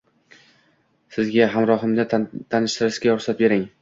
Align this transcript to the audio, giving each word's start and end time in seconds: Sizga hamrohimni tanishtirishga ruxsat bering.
Sizga 1.17 1.49
hamrohimni 1.57 2.07
tanishtirishga 2.15 3.13
ruxsat 3.19 3.45
bering. 3.45 3.63